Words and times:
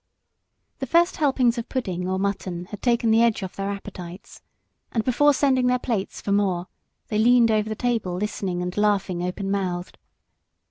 The 0.79 0.87
first 0.87 1.17
helpings 1.17 1.59
of 1.59 1.69
pudding 1.69 2.09
or 2.09 2.17
mutton 2.17 2.65
had 2.71 2.81
taken 2.81 3.11
the 3.11 3.21
edge 3.21 3.43
off 3.43 3.55
their 3.55 3.69
appetites, 3.69 4.41
and 4.91 5.03
before 5.03 5.31
sending 5.31 5.67
their 5.67 5.77
plates 5.77 6.19
for 6.19 6.31
more 6.31 6.65
they 7.09 7.19
leaned 7.19 7.51
over 7.51 7.69
the 7.69 7.75
table 7.75 8.15
listening 8.15 8.63
and 8.63 8.75
laughing 8.75 9.21
open 9.21 9.51
mouthed. 9.51 9.99